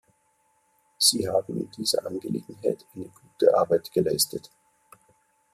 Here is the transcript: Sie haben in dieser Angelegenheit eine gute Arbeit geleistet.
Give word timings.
Sie 0.97 1.29
haben 1.29 1.59
in 1.61 1.69
dieser 1.77 2.03
Angelegenheit 2.07 2.87
eine 2.95 3.05
gute 3.09 3.55
Arbeit 3.55 3.91
geleistet. 3.93 4.49